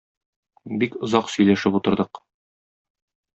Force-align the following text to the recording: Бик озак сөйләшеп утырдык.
Бик 0.83 0.97
озак 1.07 1.29
сөйләшеп 1.33 1.77
утырдык. 1.81 2.21